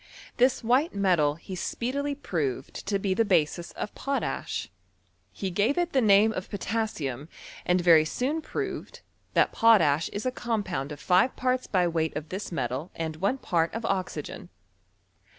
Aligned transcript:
Thia 0.37 0.49
white 0.63 0.95
metal 0.95 1.35
he 1.35 1.55
speedily 1.55 2.15
proved 2.15 2.87
to 2.87 2.97
be 2.97 3.13
tlie 3.13 3.27
basis 3.27 3.71
o€ 3.73 3.87
potash. 3.93 4.67
He 5.31 5.51
gave 5.51 5.77
it 5.77 5.93
the 5.93 6.01
name 6.01 6.33
of 6.33 6.49
potassium, 6.49 7.29
and 7.67 7.79
very 7.81 8.03
soon 8.05 8.41
proved, 8.41 9.01
that 9.35 9.51
potash 9.51 10.09
is 10.09 10.25
a 10.25 10.31
compound 10.31 10.91
of 10.91 10.99
five 10.99 11.35
parts 11.35 11.67
by 11.67 11.87
weight 11.87 12.15
of 12.15 12.29
this 12.29 12.51
metal 12.51 12.89
and 12.95 13.17
one 13.17 13.37
part 13.37 13.75
of 13.75 13.85
oxygen. 13.85 14.49